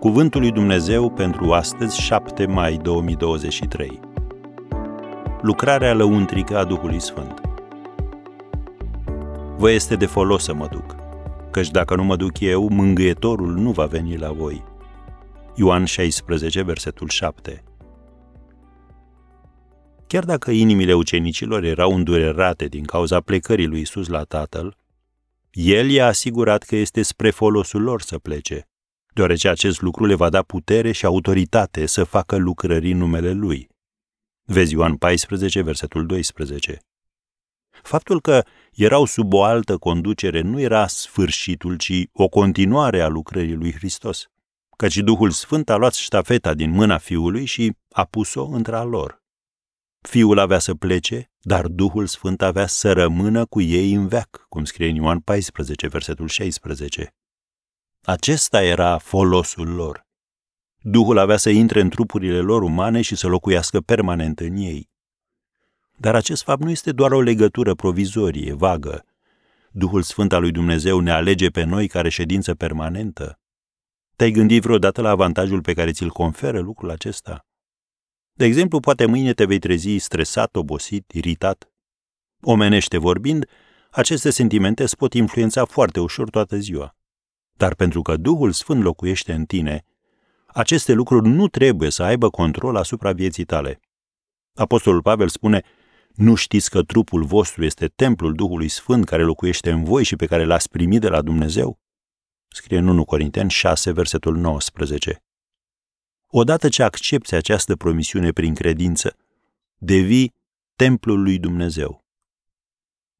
[0.00, 4.00] Cuvântul lui Dumnezeu pentru astăzi, 7 mai 2023.
[5.42, 7.40] Lucrarea lăuntrică a Duhului Sfânt.
[9.56, 10.96] Vă este de folos să mă duc,
[11.50, 14.64] căci dacă nu mă duc eu, mângâietorul nu va veni la voi.
[15.54, 17.62] Ioan 16, versetul 7.
[20.06, 24.76] Chiar dacă inimile ucenicilor erau îndurerate din cauza plecării lui Isus la Tatăl,
[25.52, 28.68] el i-a asigurat că este spre folosul lor să plece,
[29.18, 33.68] deoarece acest lucru le va da putere și autoritate să facă lucrări în numele Lui.
[34.44, 36.78] Vezi Ioan 14, versetul 12.
[37.82, 43.54] Faptul că erau sub o altă conducere nu era sfârșitul, ci o continuare a lucrării
[43.54, 44.26] lui Hristos,
[44.76, 49.22] căci Duhul Sfânt a luat ștafeta din mâna Fiului și a pus-o între a lor.
[50.08, 54.64] Fiul avea să plece, dar Duhul Sfânt avea să rămână cu ei în veac, cum
[54.64, 57.12] scrie în Ioan 14, versetul 16.
[58.08, 60.06] Acesta era folosul lor.
[60.78, 64.90] Duhul avea să intre în trupurile lor umane și să locuiască permanent în ei.
[65.96, 69.04] Dar acest fapt nu este doar o legătură provizorie, vagă.
[69.70, 73.40] Duhul Sfânt al lui Dumnezeu ne alege pe noi ca reședință permanentă.
[74.16, 77.46] Te-ai gândit vreodată la avantajul pe care ți-l conferă lucrul acesta?
[78.32, 81.70] De exemplu, poate mâine te vei trezi stresat, obosit, iritat.
[82.40, 83.48] Omenește vorbind,
[83.90, 86.97] aceste sentimente îți pot influența foarte ușor toată ziua.
[87.58, 89.84] Dar pentru că Duhul Sfânt locuiește în tine,
[90.46, 93.80] aceste lucruri nu trebuie să aibă control asupra vieții tale.
[94.54, 95.62] Apostolul Pavel spune,
[96.14, 100.26] nu știți că trupul vostru este templul Duhului Sfânt care locuiește în voi și pe
[100.26, 101.78] care l-ați primit de la Dumnezeu?
[102.48, 105.22] Scrie în 1 Corinteni 6, versetul 19.
[106.26, 109.16] Odată ce accepti această promisiune prin credință,
[109.78, 110.34] devii
[110.76, 112.04] templul lui Dumnezeu.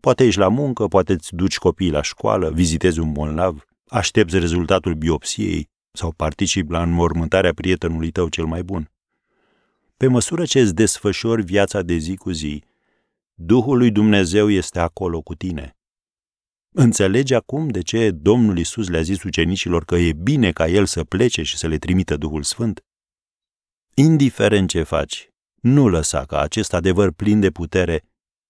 [0.00, 4.94] Poate ești la muncă, poate îți duci copiii la școală, vizitezi un bolnav, aștepți rezultatul
[4.94, 8.90] biopsiei sau participi la înmormântarea prietenului tău cel mai bun.
[9.96, 12.62] Pe măsură ce îți desfășori viața de zi cu zi,
[13.34, 15.76] Duhul lui Dumnezeu este acolo cu tine.
[16.72, 21.04] Înțelegi acum de ce Domnul Isus le-a zis ucenicilor că e bine ca El să
[21.04, 22.84] plece și să le trimită Duhul Sfânt?
[23.94, 28.04] Indiferent ce faci, nu lăsa ca acest adevăr plin de putere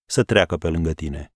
[0.05, 1.36] să treacă pe lângă tine.